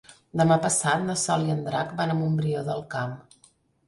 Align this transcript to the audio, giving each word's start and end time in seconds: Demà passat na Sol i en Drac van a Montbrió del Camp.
Demà 0.39 0.55
passat 0.61 1.03
na 1.09 1.15
Sol 1.23 1.45
i 1.49 1.53
en 1.55 1.61
Drac 1.67 1.91
van 1.99 2.13
a 2.13 2.15
Montbrió 2.21 2.65
del 2.71 2.81
Camp. 2.95 3.13